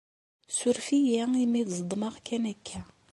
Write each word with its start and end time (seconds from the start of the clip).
Ssuref-iyi 0.49 1.23
imi 1.43 1.61
d-ẓedmeɣ 1.63 2.13
kan 2.25 2.43
akka. 2.53 2.81